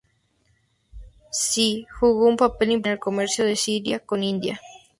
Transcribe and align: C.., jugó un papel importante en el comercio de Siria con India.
C.., 1.29 1.85
jugó 1.99 2.25
un 2.27 2.35
papel 2.35 2.69
importante 2.71 2.89
en 2.89 2.93
el 2.93 2.99
comercio 2.99 3.45
de 3.45 3.55
Siria 3.55 3.99
con 3.99 4.23
India. 4.23 4.59